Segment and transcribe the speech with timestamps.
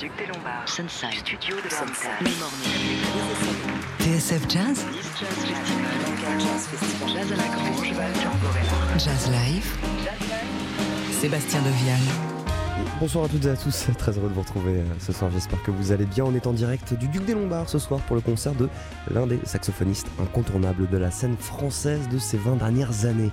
[0.00, 0.66] Duc des Lombards.
[0.66, 1.12] Sunside.
[1.12, 1.68] Studio de.
[4.02, 4.86] TSF Jazz.
[7.06, 8.12] Jazz à la Grange, Val.
[8.96, 9.76] Jazz Live.
[11.20, 11.98] Sébastien Devial.
[12.98, 15.62] Bonsoir à toutes et à tous, très heureux de vous retrouver euh, ce soir, j'espère
[15.62, 16.24] que vous allez bien.
[16.24, 18.70] On est en direct du Duc des Lombards ce soir pour le concert de
[19.10, 23.30] l'un des saxophonistes incontournables de la scène française de ces 20 dernières années.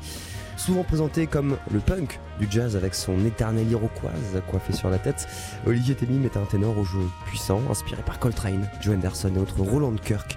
[0.57, 5.27] Souvent présenté comme le punk du jazz avec son éternel iroquoise coiffé sur la tête,
[5.67, 9.61] Olivier Temim est un ténor au jeu puissant, inspiré par Coltrane, Joe Anderson et autres
[9.61, 10.35] Roland Kirk.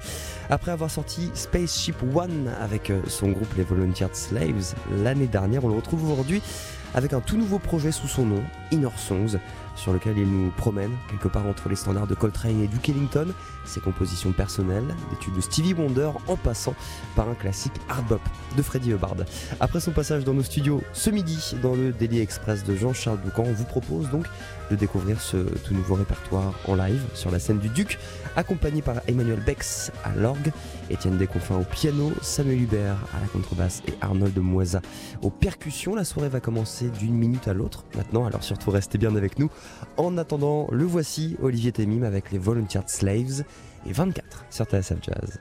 [0.51, 5.69] Après avoir sorti Spaceship One avec euh, son groupe les Volunteered Slaves l'année dernière, on
[5.69, 6.43] le retrouve aujourd'hui
[6.95, 9.39] avec un tout nouveau projet sous son nom, Inner Songs,
[9.77, 13.29] sur lequel il nous promène quelque part entre les standards de Coltrane et Duke Ellington,
[13.65, 16.75] ses compositions personnelles, des tubes de Stevie Wonder en passant
[17.17, 18.21] par un classique hard bop
[18.57, 19.17] de Freddie Hubbard.
[19.61, 23.45] Après son passage dans nos studios ce midi dans le Daily Express de Jean-Charles Boucan,
[23.47, 24.27] on vous propose donc
[24.71, 27.99] de découvrir ce tout nouveau répertoire en live sur la scène du Duc,
[28.37, 30.53] accompagné par Emmanuel Bex à l'orgue,
[30.91, 34.83] Étienne Desconfins au piano, Samuel Hubert à la contrebasse et Arnold Moisa
[35.23, 35.95] aux percussions.
[35.95, 39.51] La soirée va commencer d'une minute à l'autre maintenant, alors surtout restez bien avec nous.
[39.97, 43.45] En attendant, le voici, Olivier Temim avec les Volunteered Slaves
[43.87, 45.41] et 24 sur TSF Jazz.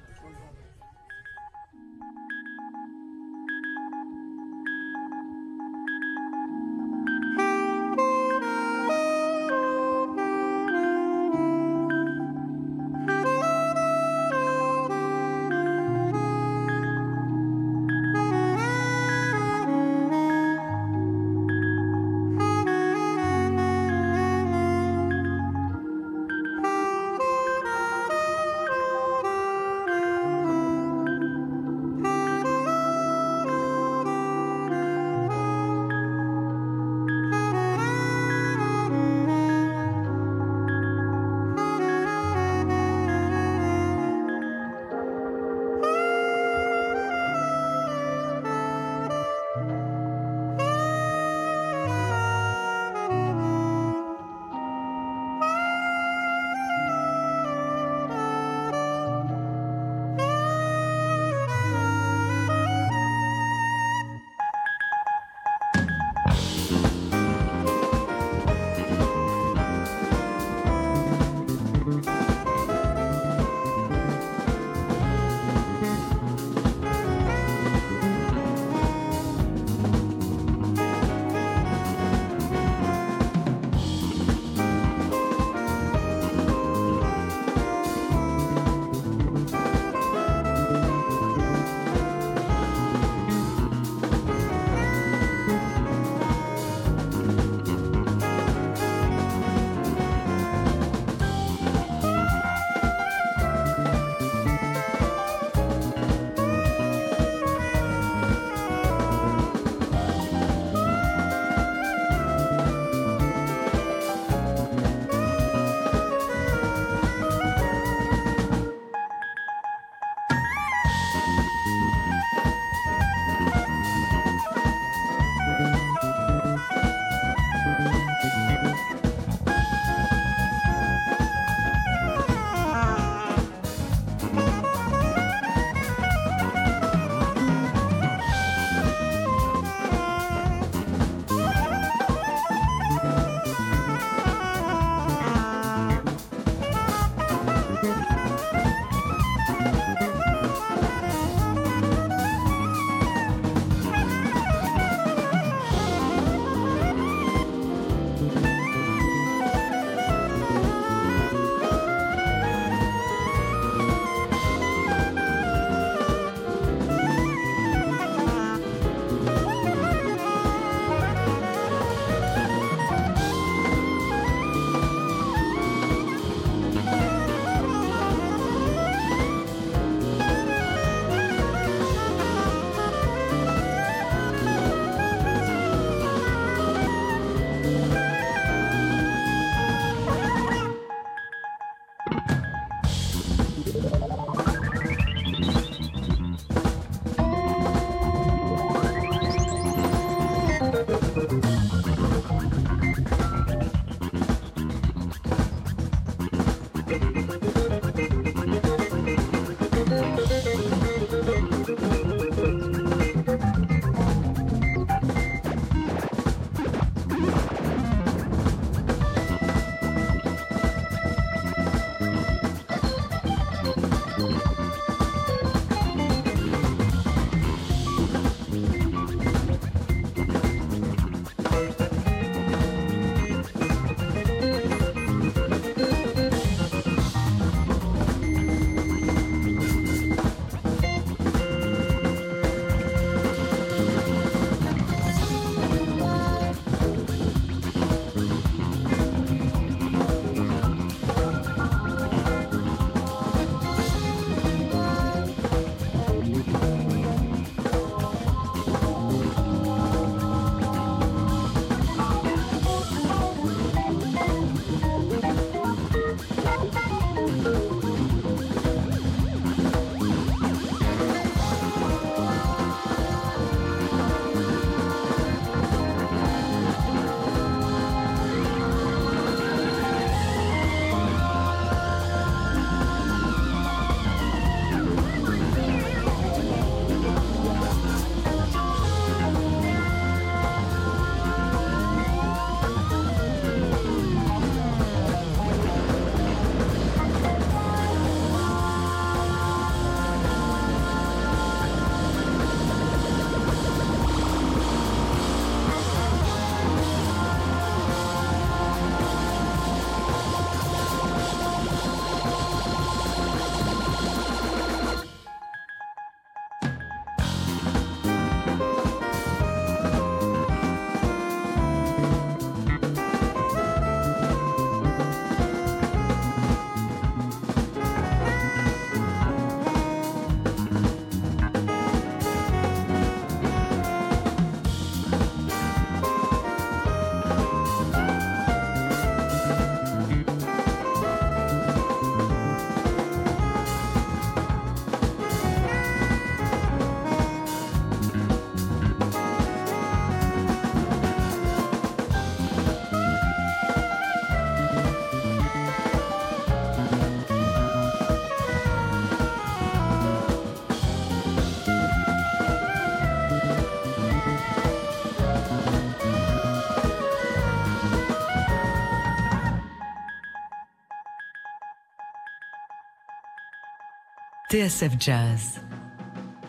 [374.60, 375.62] TSF Jazz.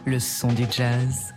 [0.05, 1.30] Le son du jazz.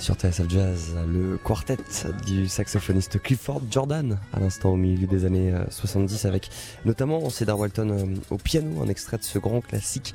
[0.00, 1.76] Sur TSF Jazz, le quartet
[2.26, 6.48] du saxophoniste Clifford Jordan, à l'instant au milieu des années 70, avec
[6.86, 10.14] notamment Cedar Walton au piano, un extrait de ce grand classique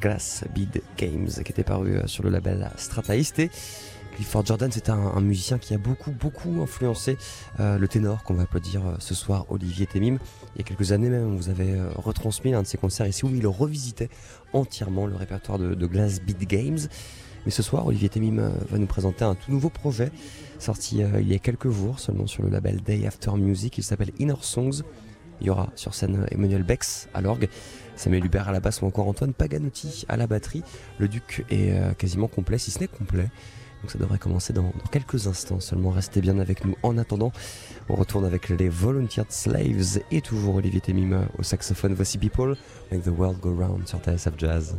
[0.00, 3.38] Glass Bead Games qui était paru sur le label Strata East.
[3.38, 3.50] Et
[4.16, 7.16] Clifford Jordan, c'est un, musicien qui a beaucoup, beaucoup influencé
[7.58, 10.18] euh, le ténor qu'on va applaudir euh, ce soir, Olivier Temim.
[10.54, 13.24] Il y a quelques années même, vous avez euh, retransmis un de ses concerts ici
[13.24, 14.10] où il revisitait
[14.52, 16.80] entièrement le répertoire de, Glass Beat Games.
[17.44, 20.10] Mais ce soir, Olivier Temim va nous présenter un tout nouveau projet
[20.58, 23.78] sorti il y a quelques jours seulement sur le label Day After Music.
[23.78, 24.82] Il s'appelle Inner Songs.
[25.40, 27.48] Il y aura sur scène Emmanuel Bex à l'orgue,
[27.96, 30.62] Samuel Hubert à la basse ou encore Antoine Paganotti à la batterie.
[30.98, 33.30] Le Duc est quasiment complet, si ce n'est complet.
[33.80, 35.90] Donc ça devrait commencer dans, quelques instants seulement.
[35.90, 36.76] Restez bien avec nous.
[36.82, 37.32] En attendant,
[37.88, 41.94] on retourne avec les Volunteered Slaves et toujours Olivier Temima au saxophone.
[41.94, 42.56] Voici People,
[42.92, 44.76] Make the World Go Round sur TSF Jazz.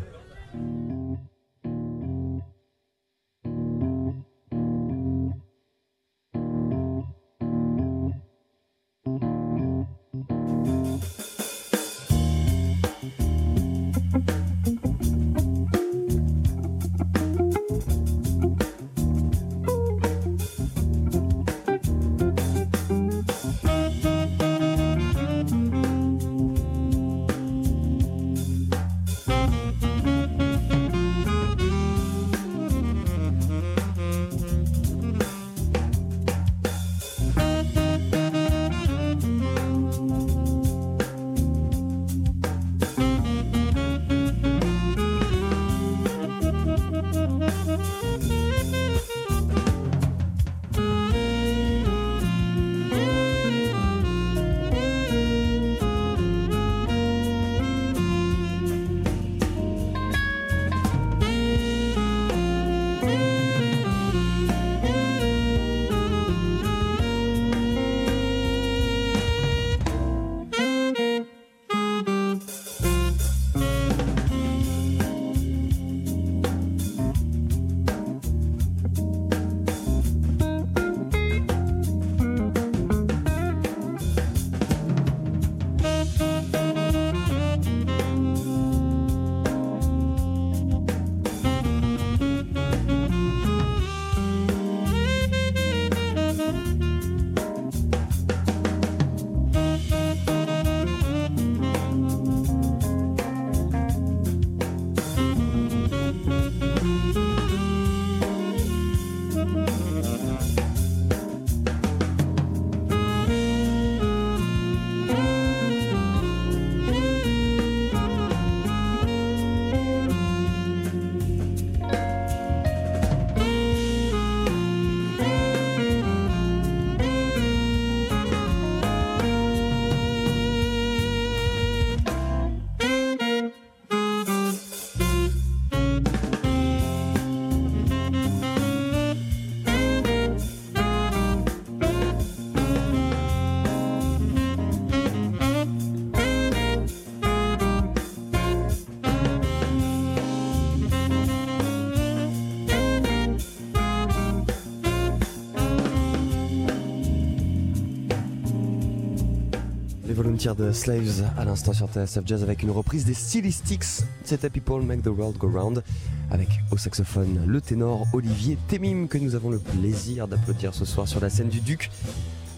[160.23, 164.03] De Slaves à l'instant sur TSF Jazz avec une reprise des Stylistics.
[164.23, 165.83] C'était People Make the World Go Round
[166.29, 171.07] avec au saxophone le ténor Olivier Temim que nous avons le plaisir d'applaudir ce soir
[171.07, 171.89] sur la scène du Duc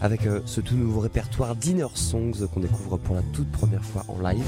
[0.02, 4.04] avec euh, ce tout nouveau répertoire Dinner Songs qu'on découvre pour la toute première fois
[4.08, 4.46] en live.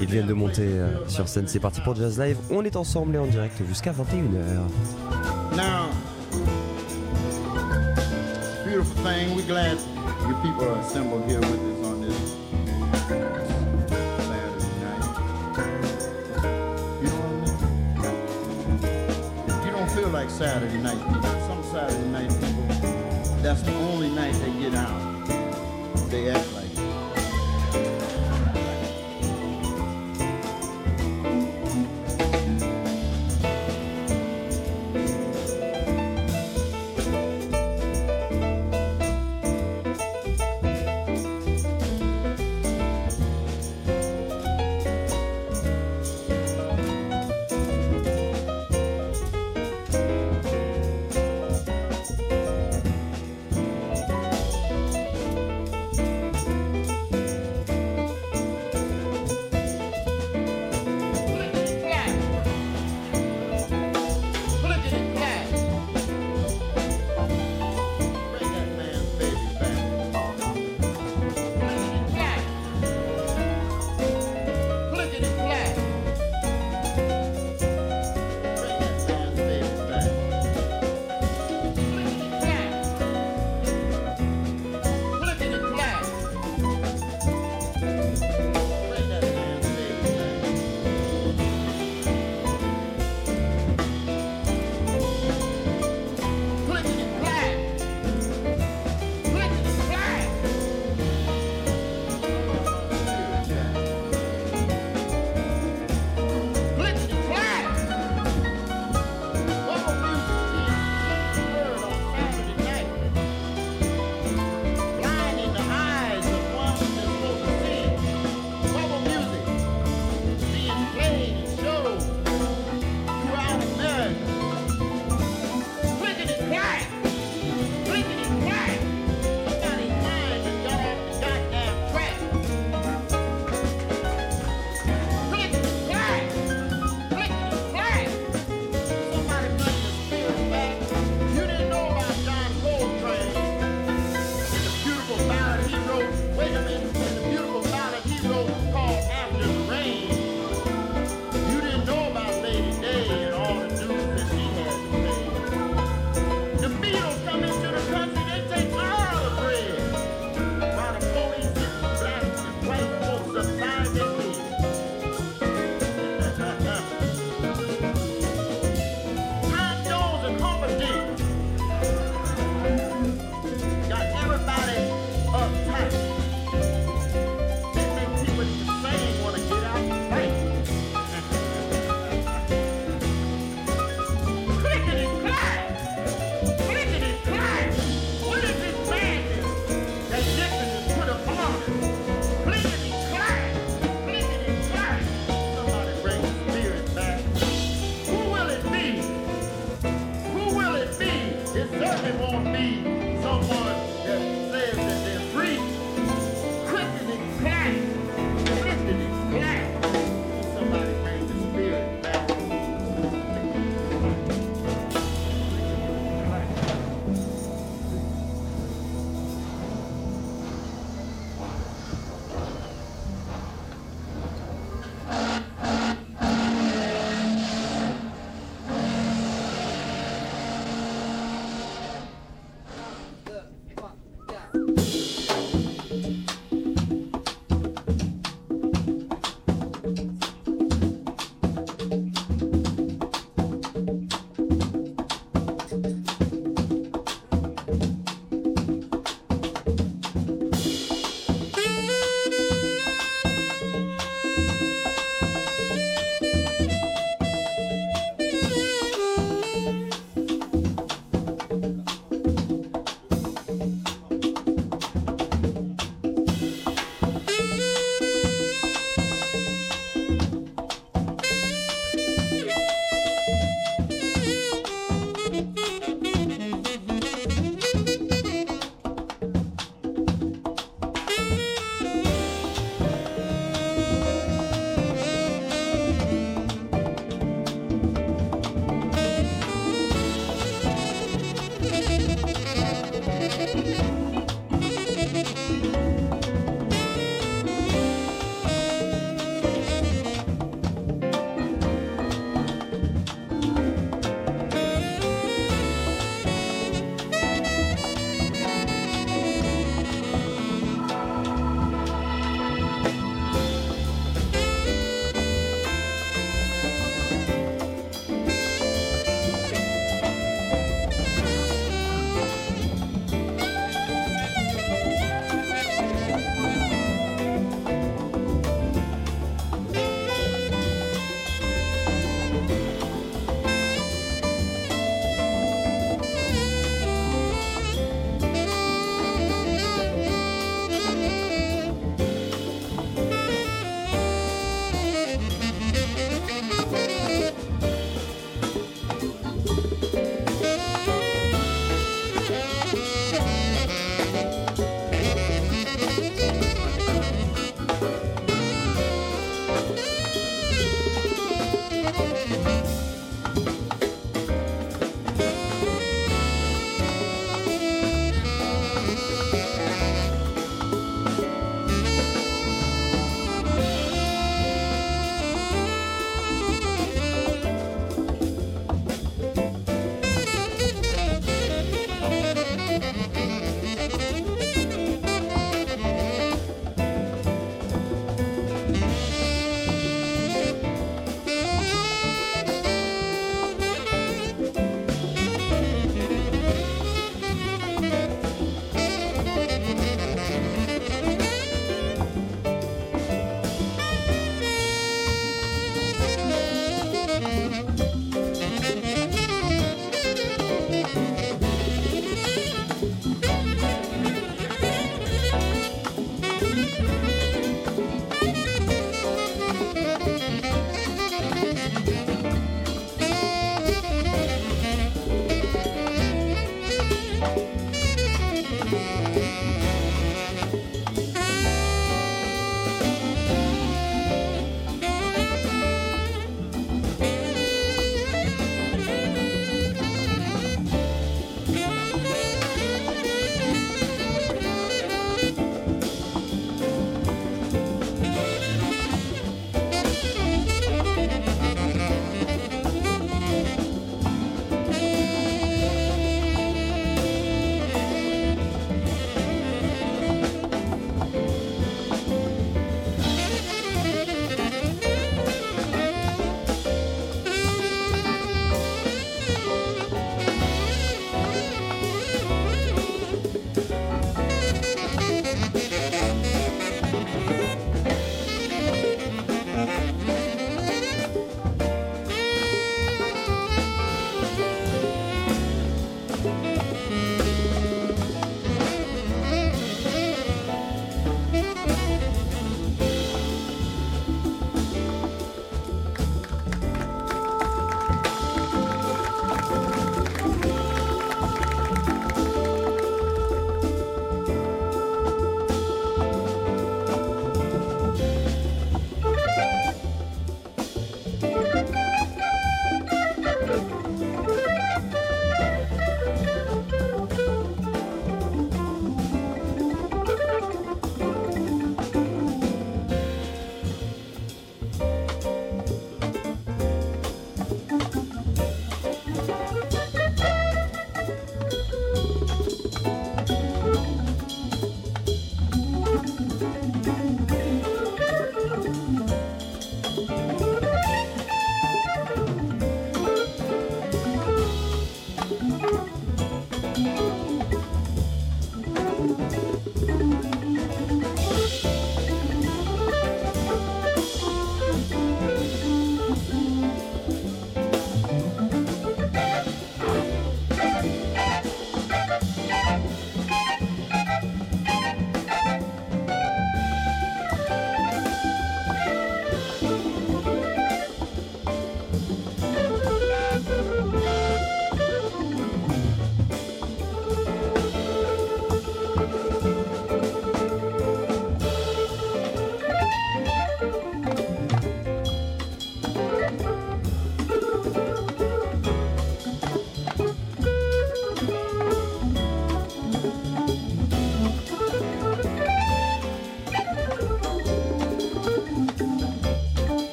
[0.00, 2.38] Ils viennent de monter euh, sur scène, c'est parti pour Jazz Live.
[2.50, 5.56] On est ensemble et en direct jusqu'à 21h.
[5.56, 5.90] Now,
[8.64, 9.78] beautiful thing, we're glad
[10.28, 11.71] you people are assembled here with us
[20.42, 20.98] Saturday night.
[21.46, 22.64] Some Saturday night people,
[23.42, 25.28] that's the only night they get out.
[26.10, 26.71] They act like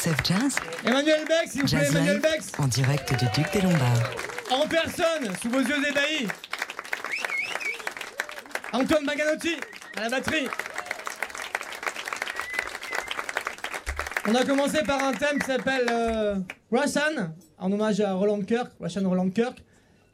[0.00, 4.10] TSF Jazz, Emmanuel Bex, s'il vous plaît, Emmanuel Bex en direct du Duc des Lombards.
[4.50, 6.26] En personne, sous vos yeux ébahis
[8.72, 9.56] Antoine Baganotti,
[9.98, 10.48] à la batterie
[14.26, 16.36] On a commencé par un thème qui s'appelle euh,
[16.72, 19.62] Russian, en hommage à Roland Kirk, Russian Roland Kirk,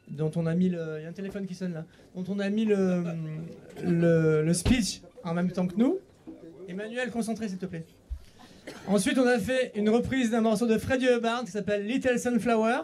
[0.09, 0.97] dont on a mis le...
[0.99, 1.85] Il y a un téléphone qui sonne là.
[2.13, 3.03] Dont on a mis le,
[3.83, 5.99] le, le speech en même temps que nous.
[6.67, 7.85] Emmanuel, concentré s'il te plaît.
[8.87, 12.83] Ensuite, on a fait une reprise d'un morceau de Freddie Hubbard qui s'appelle Little Sunflower.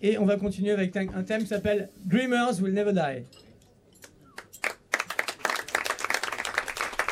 [0.00, 3.24] Et on va continuer avec un thème qui s'appelle Dreamers Will Never Die.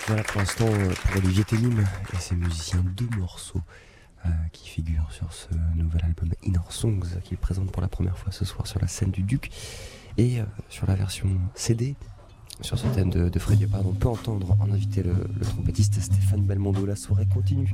[0.06, 3.60] Voilà pour l'instant euh, pour Olivier Ténim et ses musiciens deux morceaux
[4.24, 8.32] euh, qui figurent sur ce nouvel album Inner Songs qu'il présente pour la première fois
[8.32, 9.50] ce soir sur la scène du Duc
[10.16, 11.94] et euh, sur la version CD.
[12.60, 13.40] Sur ce thème de, de
[13.84, 16.84] on peut entendre en invité le, trompettiste Stéphane Belmondo.
[16.86, 17.72] La soirée continue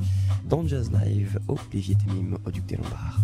[0.49, 3.19] dans Jazz Live, Olivier Ténim au Duc des Lombards.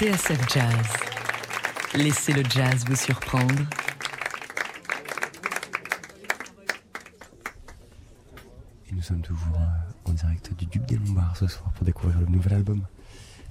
[0.00, 0.86] TSF Jazz.
[1.92, 3.52] Laissez le jazz vous surprendre.
[8.88, 12.18] Et nous sommes toujours euh, en direct du Duc des Lombards ce soir pour découvrir
[12.18, 12.80] le nouvel album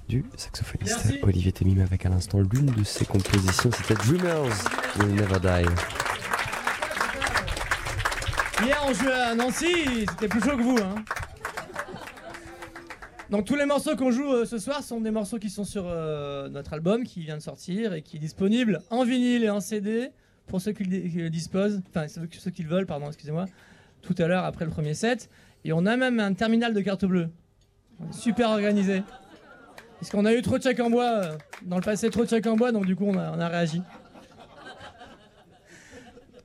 [0.08, 1.20] du saxophoniste Merci.
[1.22, 4.50] Olivier Temim avec à l'instant l'une de ses compositions, c'était Dreamers
[4.98, 5.70] Will Never Die.
[8.64, 10.78] Hier, on jouait à Nancy, c'était plus chaud que vous.
[10.82, 10.96] Hein.
[13.30, 15.84] Donc tous les morceaux qu'on joue euh, ce soir sont des morceaux qui sont sur
[15.86, 19.60] euh, notre album qui vient de sortir et qui est disponible en vinyle et en
[19.60, 20.10] CD
[20.48, 23.44] pour ceux qui le, disposent, enfin ceux, qui le veulent, pardon, excusez-moi,
[24.02, 25.30] tout à l'heure après le premier set.
[25.64, 27.28] Et on a même un terminal de carte bleue.
[28.10, 29.04] Super organisé.
[30.00, 32.28] Parce qu'on a eu trop de chèques en bois, euh, dans le passé trop de
[32.28, 33.80] chèques en bois, donc du coup on a, on a réagi.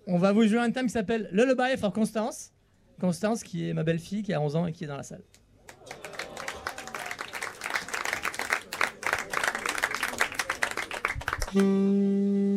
[0.06, 2.52] On va vous jouer un thème qui s'appelle Lullaby for Constance.
[3.02, 5.24] Constance qui est ma belle-fille qui a 11 ans et qui est dans la salle.
[11.56, 12.55] うん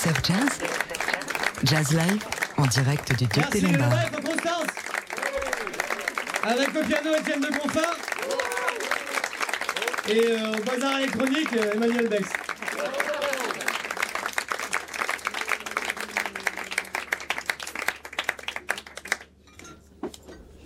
[0.00, 0.48] TSF Jazz
[1.64, 2.24] Jazz Live
[2.56, 3.98] en direct du Duc Merci des le Lombards.
[3.98, 4.66] live en Constance
[6.42, 7.96] Avec au piano Étienne de Confort
[10.08, 12.28] et euh, au bazar électronique euh, Emmanuel Bex.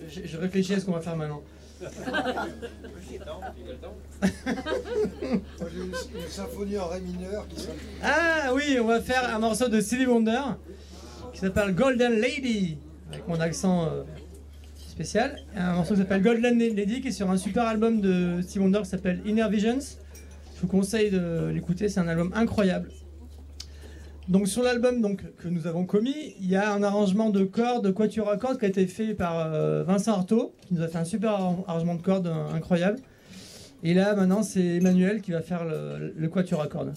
[0.08, 1.42] Je, je- je réfléchis à ce qu'on va faire maintenant.
[6.14, 7.66] Une, symphonie en ré mineur qui
[8.02, 10.40] Ah oui, on va faire un morceau de Stevie Wonder
[11.32, 12.78] qui s'appelle Golden Lady,
[13.10, 14.02] avec mon accent euh,
[14.88, 15.36] spécial.
[15.56, 18.80] Un morceau qui s'appelle Golden Lady qui est sur un super album de Stevie Wonder
[18.82, 19.78] qui s'appelle Inner Visions.
[20.56, 22.90] Je vous conseille de l'écouter, c'est un album incroyable.
[24.28, 27.90] Donc sur l'album que nous avons commis, il y a un arrangement de cordes, de
[27.90, 30.96] quatuor à cordes qui a été fait par euh, Vincent Artaud, qui nous a fait
[30.98, 32.98] un super arran- arrangement de cordes euh, incroyable.
[33.86, 36.94] Et là maintenant c'est Emmanuel qui va faire le, le quatuor à cordes.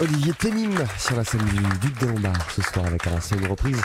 [0.00, 3.80] Olivier Ténim sur la scène du Duc des Lombards ce soir avec à une reprise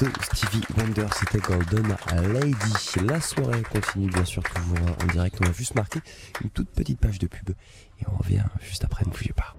[0.00, 1.94] de Stevie Wonder, c'était Golden
[2.32, 3.06] Lady.
[3.06, 6.00] La soirée continue bien sûr toujours en direct, on a juste marqué
[6.42, 9.54] une toute petite page de pub et on revient juste après, ne bougez pas.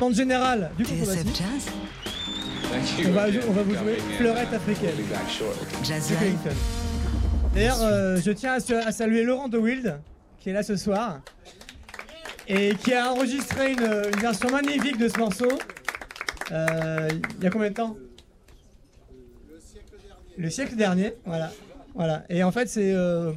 [0.00, 1.24] En général, du Jazz
[3.06, 4.96] on va, on va vous jouer Fleurette africaine.
[5.82, 6.12] Jazz.
[7.54, 9.98] D'ailleurs, euh, je tiens à, à saluer Laurent de Wild,
[10.38, 11.20] qui est là ce soir,
[12.48, 15.48] et qui a enregistré une, version magnifique de ce morceau.
[16.52, 17.96] Euh, Il y a combien de temps?
[20.38, 21.50] Le siècle dernier, voilà.
[21.94, 22.24] voilà.
[22.28, 23.32] Et en fait, c'est euh,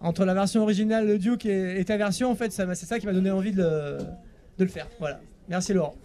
[0.00, 3.12] entre la version originale de Duke et, ta version, en fait, c'est ça qui m'a
[3.12, 3.98] donné envie de le,
[4.58, 4.86] de le faire.
[5.00, 5.20] Voilà.
[5.48, 5.96] Merci Laurent.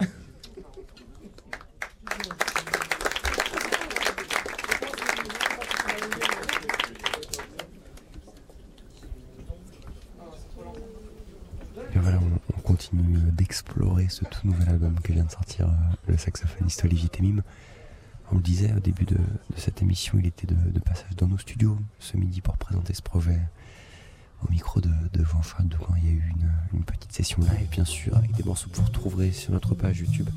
[11.92, 12.62] Et voilà, on, on
[12.92, 15.72] d'explorer ce tout nouvel album que vient de sortir euh,
[16.08, 17.42] le saxophoniste Olivier Temim.
[18.32, 21.26] On le disait au début de, de cette émission, il était de, de passage dans
[21.26, 23.40] nos studios ce midi pour présenter ce projet
[24.46, 25.94] au micro de, de Jean-Charles Doucan.
[26.02, 26.32] Il y a eu
[26.72, 30.00] une, petite session live, bien sûr, avec des morceaux que vous retrouverez sur notre page
[30.00, 30.28] YouTube.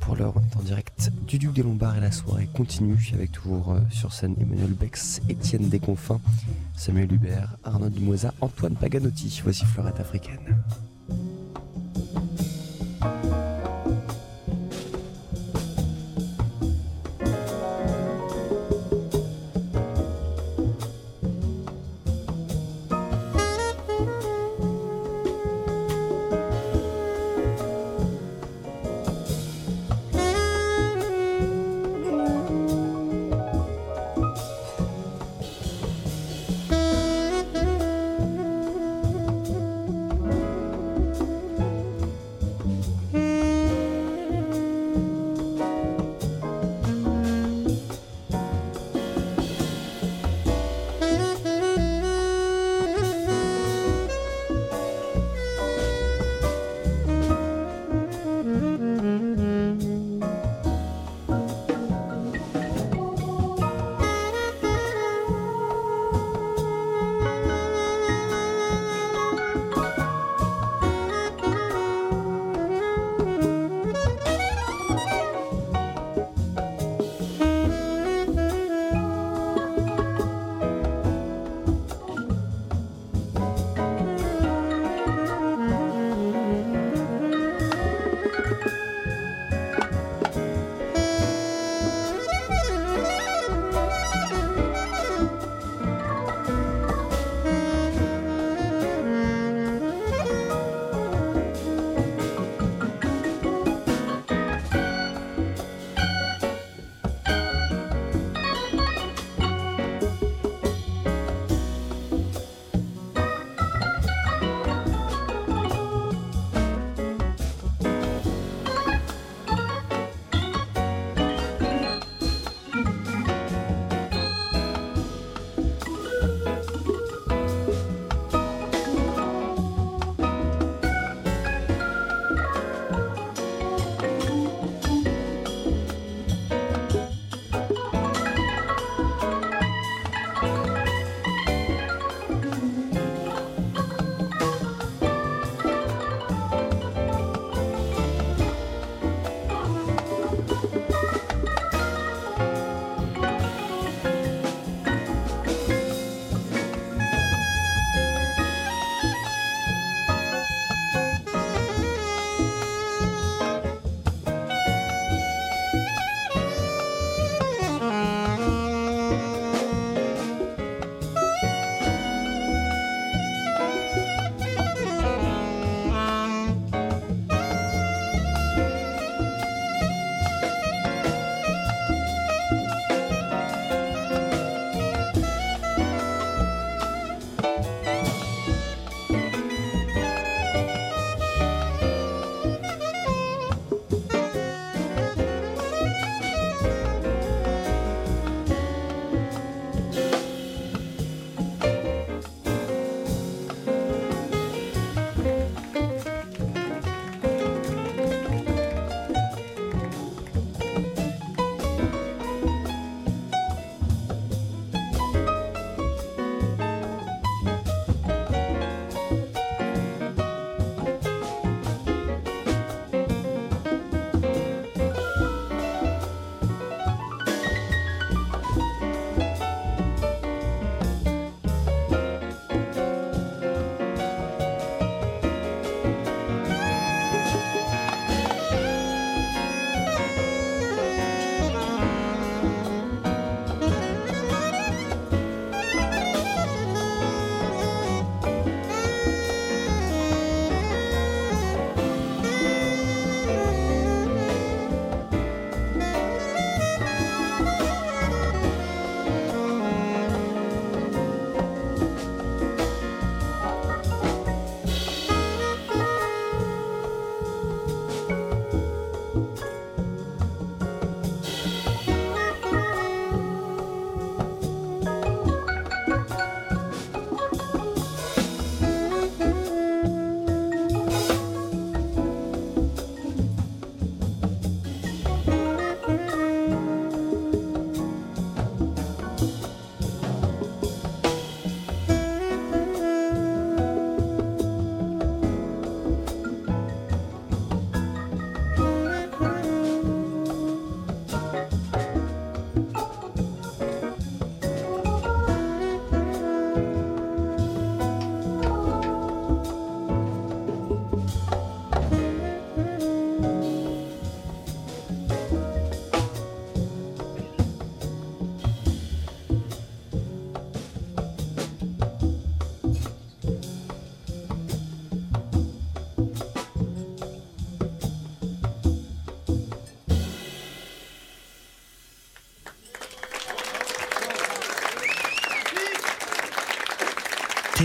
[0.00, 3.32] Pour l'heure, on est en direct du Duc des Lombards et la soirée continue avec
[3.32, 6.20] toujours euh, sur scène Emmanuel Bex, Étienne Desconfins,
[6.74, 9.40] Samuel Hubert, Arnaud Dumoisa, Antoine Paganotti.
[9.44, 10.56] Voici Fleurette africaine.
[11.10, 12.59] thank you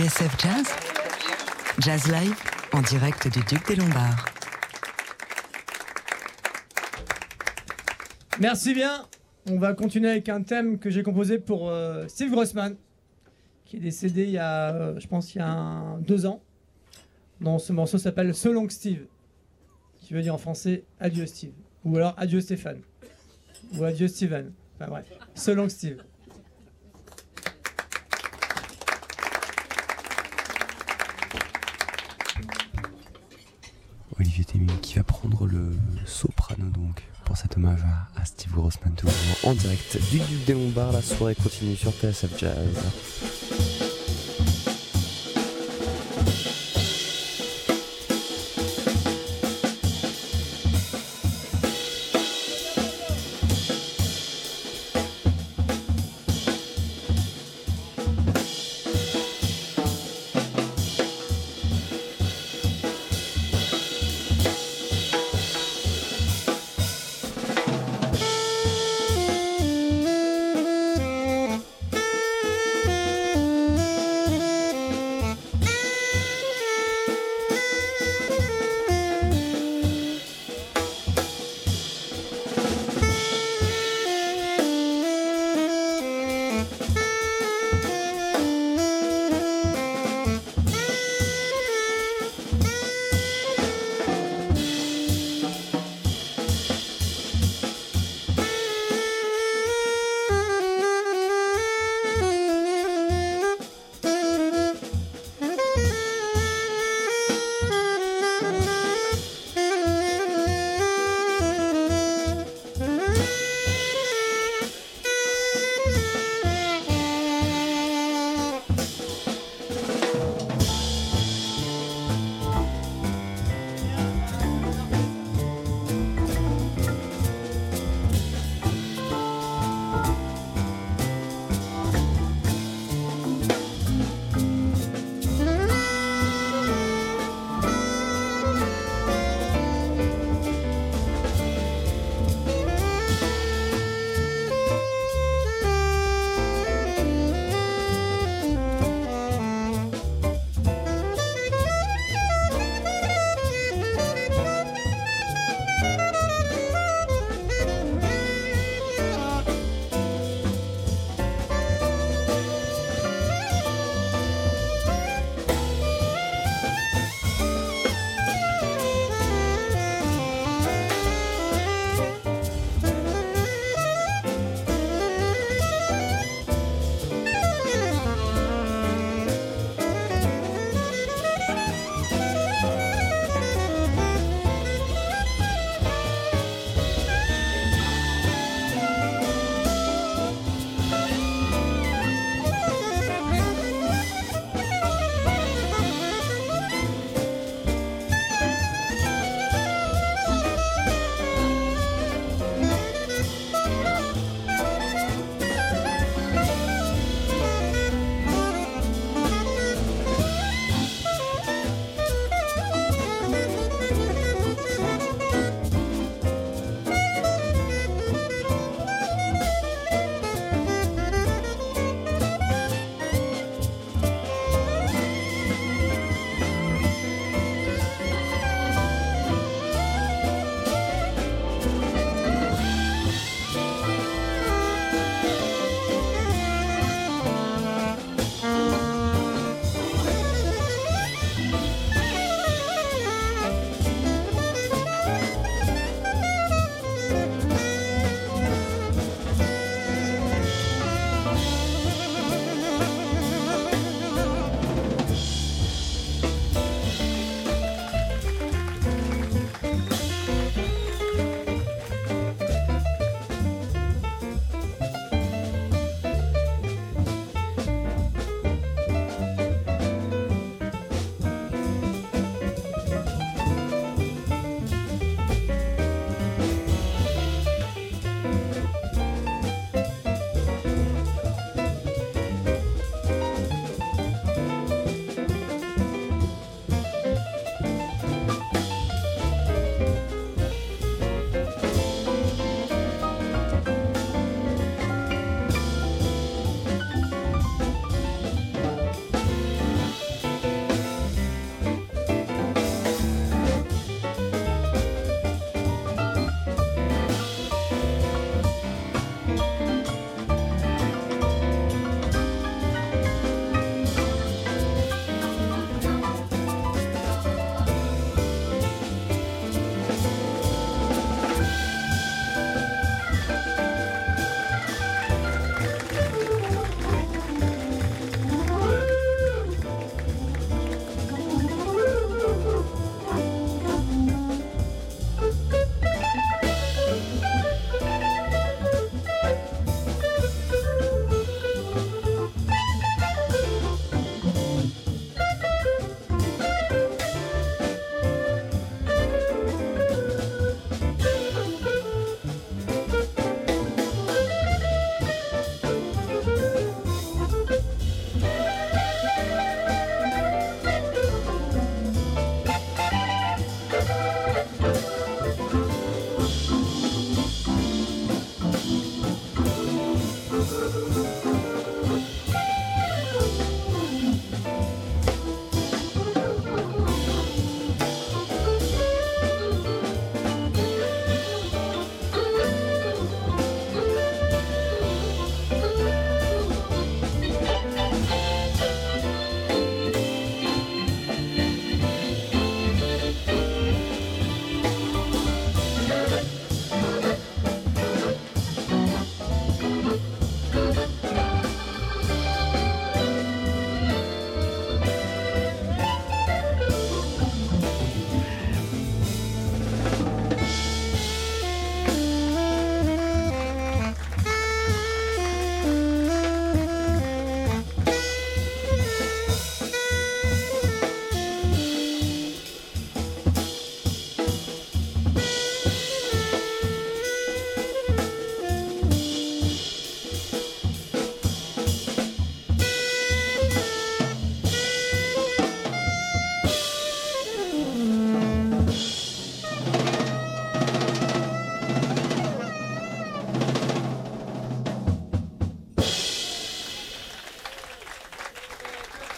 [0.06, 0.68] TSF Jazz
[1.80, 2.36] Jazz Live
[2.74, 4.26] en direct du Duc des Lombards.
[8.40, 9.08] Merci bien.
[9.50, 12.76] On va continuer avec un thème que j'ai composé pour euh, Steve Grossman,
[13.66, 16.44] qui est décédé il y a, euh, je pense, il y a deux ans.
[17.42, 19.08] Non, ce morceau s'appelle So Long Steve,
[20.02, 21.54] qui veut dire en français Adieu Steve,
[21.84, 22.82] ou alors Adieu Stéphane,
[23.74, 24.52] ou Adieu Steven.
[24.76, 25.98] Enfin bref, So Long Steve.
[35.28, 35.72] Le
[36.06, 39.14] soprano donc pour cet hommage à, à Steve Grossman toujours
[39.44, 40.92] en direct du Duc des Lombards.
[40.92, 43.85] La soirée continue sur TSF Jazz.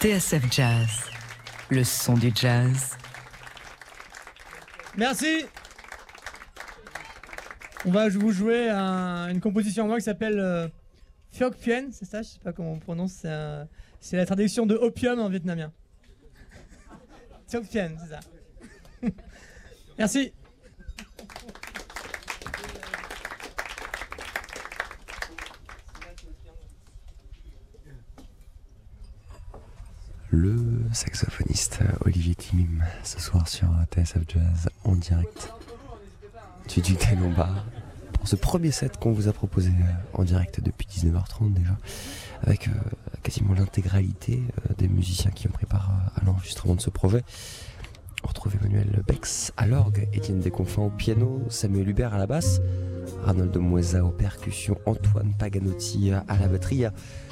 [0.07, 0.87] TSF Jazz,
[1.69, 2.91] le son du jazz.
[4.95, 5.45] Merci.
[7.83, 10.69] On va vous jouer un- une composition en moi qui s'appelle euh,
[11.33, 13.25] Phuoc Pien, c'est ça Je sais pas comment on prononce.
[13.99, 15.73] C'est la traduction de opium en vietnamien.
[17.49, 18.19] Phuoc Pien, c'est ça.
[19.97, 20.31] Merci.
[30.29, 30.57] Le
[30.91, 35.53] saxophoniste Olivier Timim ce soir sur TSF Jazz en direct
[36.67, 37.63] du Duc des
[38.11, 41.77] pour ce premier set qu'on vous a proposé euh, en direct depuis 19h30 déjà
[42.43, 42.71] avec euh,
[43.23, 47.23] quasiment l'intégralité euh, des musiciens qui ont préparé à l'enregistrement de ce projet
[48.27, 52.59] on retrouve Emmanuel Bex à l'orgue, Étienne Desconfins au piano, Samuel Hubert à la basse,
[53.25, 56.83] Arnold Moisa aux percussions, Antoine Paganotti à la batterie.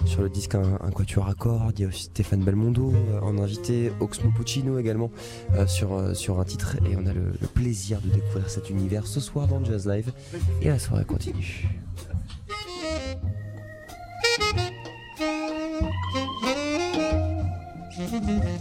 [0.06, 3.38] Sur le disque, un, quatuor à cordes, il y a aussi Stéphane Belmondo euh, en
[3.40, 5.12] invité, Oxmo Puccino également
[5.56, 6.78] euh, sur, euh, sur un titre.
[6.90, 10.14] Et on a le, plaisir de découvrir cet univers ce soir dans Jazz Live.
[10.62, 11.68] Et la soirée continue.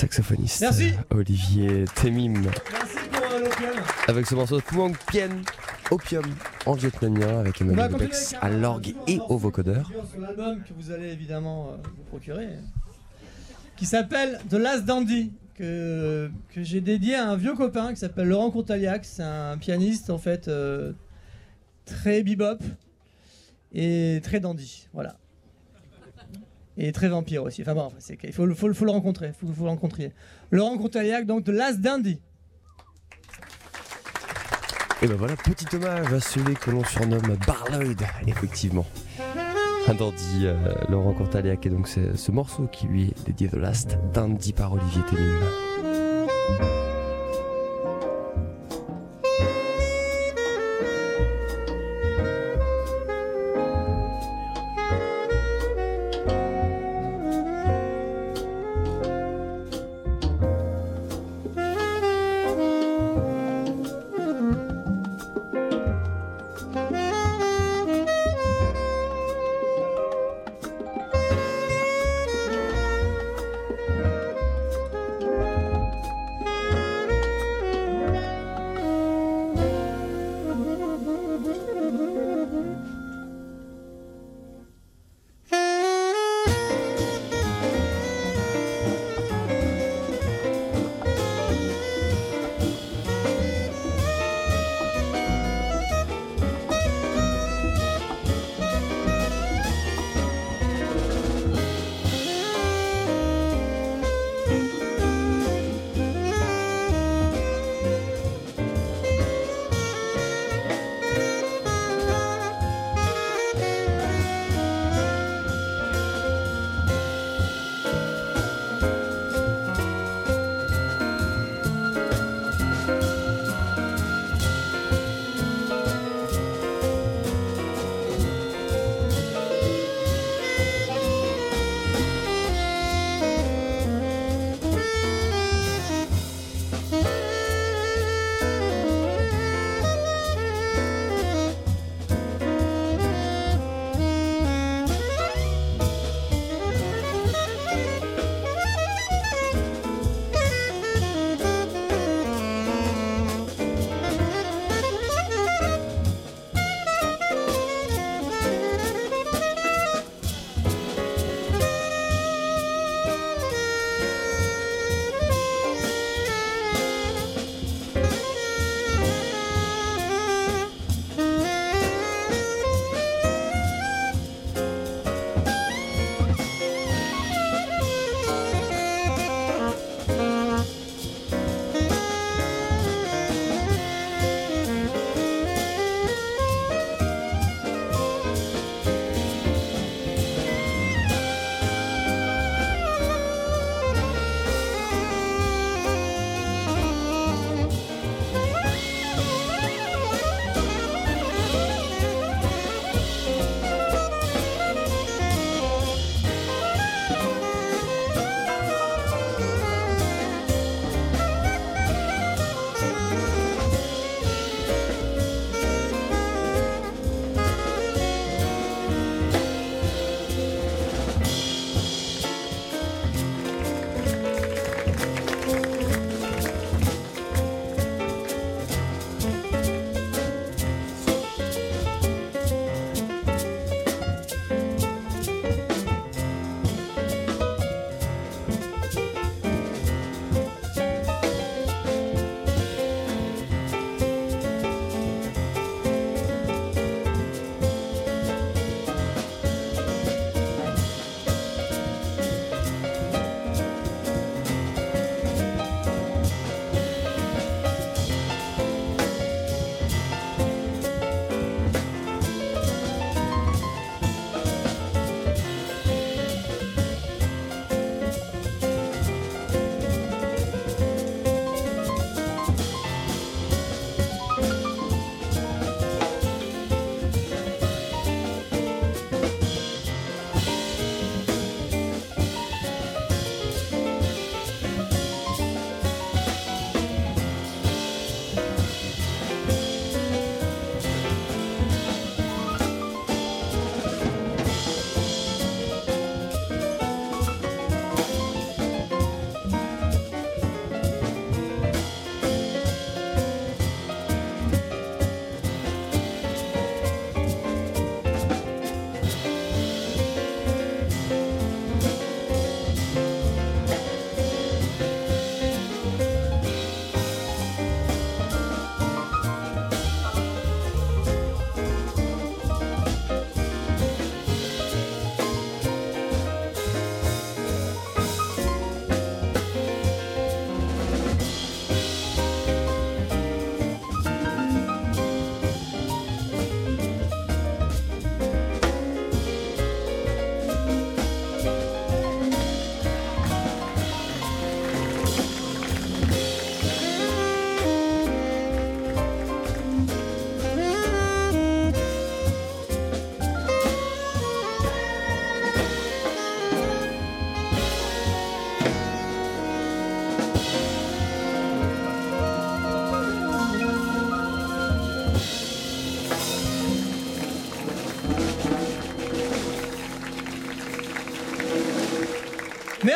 [0.00, 0.92] saxophoniste Merci.
[1.10, 3.84] Olivier Temim Merci pour euh, l'opium.
[4.08, 5.28] avec ce morceau Puang Pien
[5.90, 6.24] Opium
[6.64, 9.90] en vietnamien avec Emmanuel Bex à l'orgue et au vocodeur.
[10.10, 12.48] Sur l'album que vous allez évidemment euh, vous procurer,
[13.76, 18.28] qui s'appelle The Last Dandy, que, que j'ai dédié à un vieux copain qui s'appelle
[18.28, 19.04] Laurent Courtaliac.
[19.04, 20.92] C'est un pianiste en fait euh,
[21.84, 22.62] très bebop
[23.74, 25.18] et très dandy, voilà.
[26.82, 27.60] Et très vampire aussi.
[27.60, 27.90] Enfin bon,
[28.24, 30.12] il faut, le- faut, le- rencontrer, faut, faut le rencontrer.
[30.50, 32.18] Laurent Courtaliac, donc The Last Dandy.
[35.02, 38.86] Et ben voilà, petit hommage à celui que l'on surnomme Barloyd, effectivement.
[39.88, 40.56] Un dandy, euh,
[40.88, 44.72] Laurent Courtaliac, et donc c'est ce morceau qui lui est dédié The Last Dandy par
[44.72, 45.40] Olivier Temim.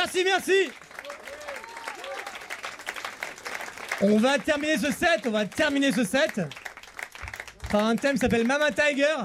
[0.04, 0.70] Merci, merci.
[4.02, 6.42] On va terminer ce set, on va terminer ce set
[7.70, 9.16] par un thème qui s'appelle Mama Tiger,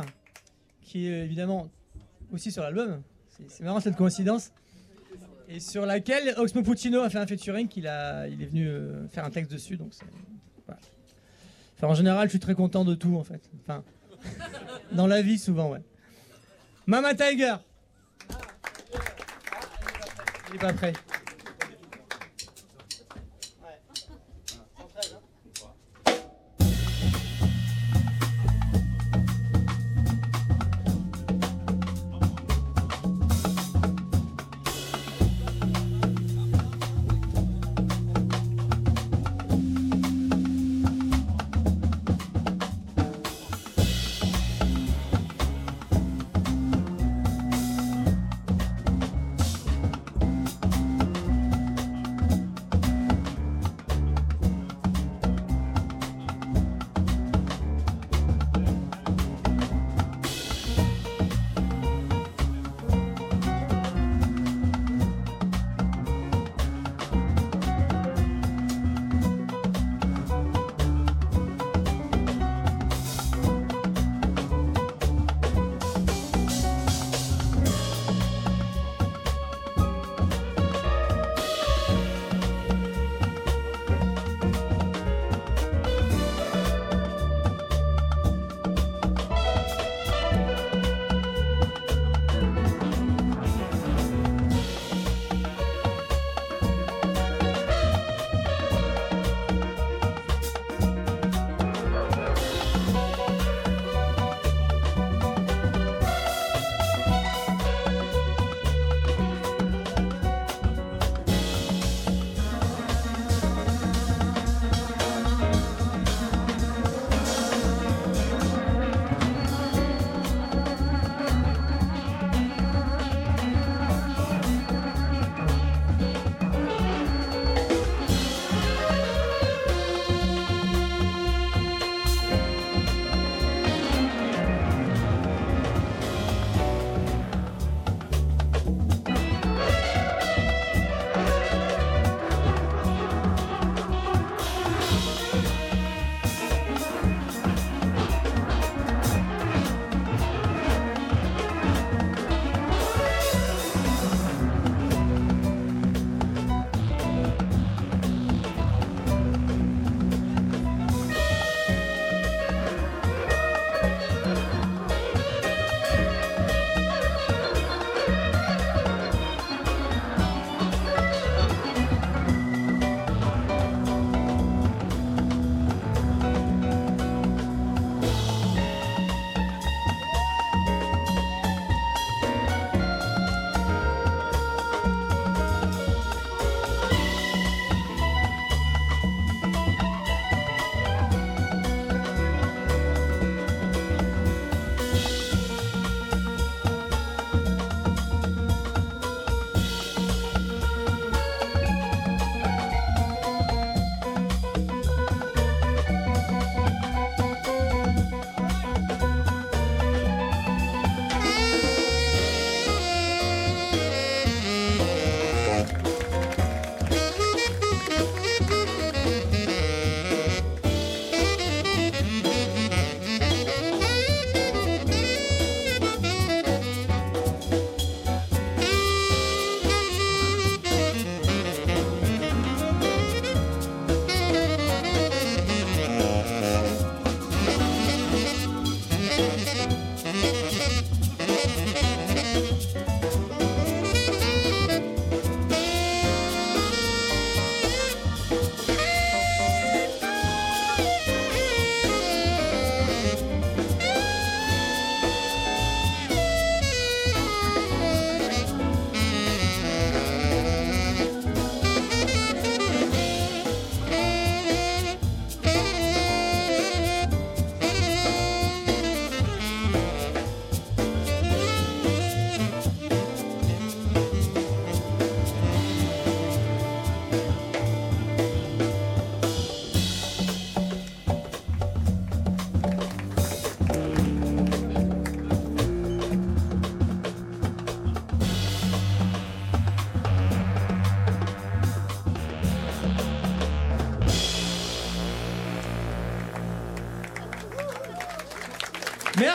[0.81, 1.69] qui est évidemment
[2.31, 3.01] aussi sur l'album.
[3.49, 4.53] C'est- marrant cette coïncidence.
[5.49, 9.05] Et sur laquelle Oxmo Puccino a fait un featuring, qu'il a, il est venu euh,
[9.09, 9.75] faire un texte dessus.
[9.75, 9.91] Donc
[11.81, 13.41] en général, je suis très content de tout en fait.
[14.93, 15.81] Dans la vie souvent, ouais.
[16.85, 17.55] Mama Tiger.
[20.49, 20.93] Il est pas prêt.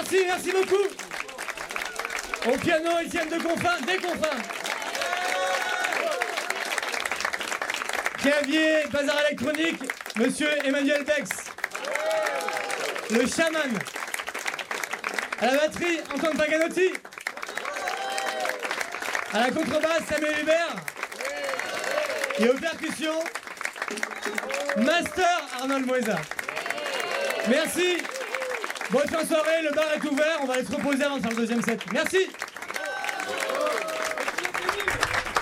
[0.05, 0.85] Merci, merci beaucoup.
[2.47, 4.36] Au piano, Étienne de Confin, des Confins.
[8.18, 9.81] Clavier, bazar électronique,
[10.16, 11.31] monsieur Emmanuel Bex.
[13.12, 13.78] Le chaman.
[15.40, 16.93] À la batterie, Antoine Paganotti.
[19.32, 20.76] À la contrebasse, Samuel Hubert.
[22.40, 23.24] Et aux percussions,
[24.76, 26.16] Master Arnold Moisa.
[27.48, 28.03] Merci.
[28.90, 31.23] Bonne fin de soirée, le bar est ouvert, on va aller se reposer avant de
[31.23, 31.81] faire le deuxième set.
[31.93, 32.19] Merci.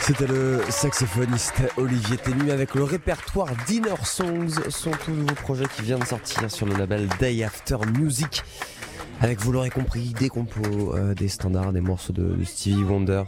[0.00, 5.82] C'était le saxophoniste Olivier Ténu avec le répertoire Dinner Songs, son tout nouveau projet qui
[5.82, 8.42] vient de sortir sur le label Day After Music.
[9.20, 13.22] Avec, vous l'aurez compris, des compos, euh, des standards, des morceaux de Stevie Wonder.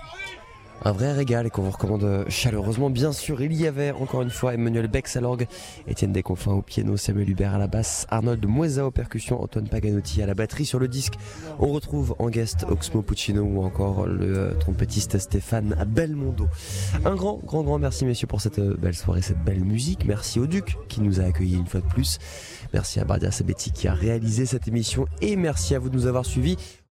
[0.86, 2.90] Un vrai régal et qu'on vous recommande chaleureusement.
[2.90, 5.46] Bien sûr, il y avait encore une fois Emmanuel Bex à l'orgue,
[5.88, 10.20] Étienne Desconfins au piano, Samuel Hubert à la basse, Arnold Moisa aux percussions, Antoine Paganotti
[10.20, 11.14] à la batterie sur le disque.
[11.58, 16.48] On retrouve en guest Oxmo Puccino ou encore le euh, trompettiste Stéphane Belmondo.
[17.06, 20.04] Un grand, grand, grand merci messieurs pour cette euh, belle soirée, cette belle musique.
[20.04, 22.18] Merci au Duc qui nous a accueillis une fois de plus.
[22.74, 26.06] Merci à Bardia Sabetti qui a réalisé cette émission et merci à vous de nous
[26.06, 26.58] avoir suivis.